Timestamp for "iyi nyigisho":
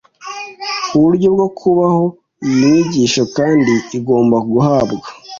2.49-3.23